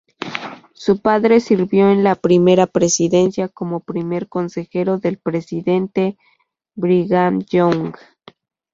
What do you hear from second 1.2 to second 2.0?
sirvió